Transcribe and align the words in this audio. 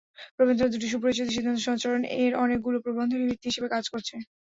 রবীন্দ্রনাথের 0.33 0.73
দুটি 0.73 0.87
সুপরিচিত 0.89 1.27
সিদ্ধান্ত 1.29 1.59
সঞ্চরণ-এর 1.67 2.31
অনেকগুলো 2.43 2.77
প্রবন্ধের 2.85 3.27
ভিত্তি 3.27 3.47
হিসেবে 3.49 3.67
কাজ 3.73 3.83
করেছে। 3.91 4.15